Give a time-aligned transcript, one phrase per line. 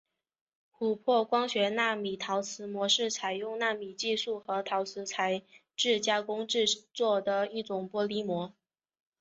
[0.79, 5.43] 琥珀光学纳米陶瓷膜是采用纳米技术和陶瓷材
[5.75, 8.51] 质加工制作的一种玻璃膜。